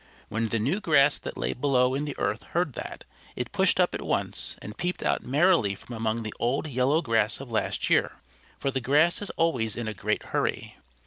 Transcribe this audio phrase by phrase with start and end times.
[0.29, 3.03] When the new Grass that lay below in the earth heard that,
[3.35, 7.39] it pushed up at once and peeped out merrily from among the old yellow Grass
[7.39, 8.13] of last year.
[8.57, 10.75] For the Grass is always in a great hurry.